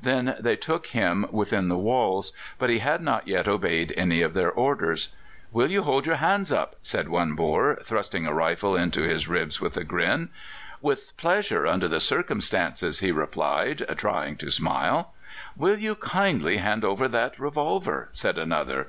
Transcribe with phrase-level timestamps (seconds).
[0.00, 2.32] Then they took him within the walls.
[2.58, 5.14] But he had not yet obeyed any of their orders.
[5.52, 9.60] "Will you hold your hands up?" said one Boer, thrusting a rifle into his ribs
[9.60, 10.30] with a grin.
[10.80, 15.12] "With pleasure, under the circumstances," he replied, trying to smile.
[15.54, 18.86] "Will you kindly hand over that revolver?" said another.